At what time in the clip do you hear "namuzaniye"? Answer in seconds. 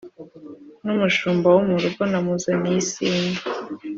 2.11-2.77